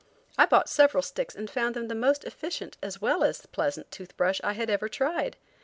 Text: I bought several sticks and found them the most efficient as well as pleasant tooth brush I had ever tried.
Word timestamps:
I 0.35 0.47
bought 0.47 0.67
several 0.67 1.03
sticks 1.03 1.35
and 1.35 1.47
found 1.47 1.75
them 1.75 1.87
the 1.87 1.93
most 1.93 2.23
efficient 2.23 2.75
as 2.81 2.99
well 2.99 3.23
as 3.23 3.45
pleasant 3.45 3.91
tooth 3.91 4.17
brush 4.17 4.41
I 4.43 4.53
had 4.53 4.67
ever 4.67 4.89
tried. 4.89 5.37